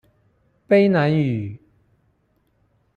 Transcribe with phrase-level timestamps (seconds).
[0.67, 1.59] 卑南語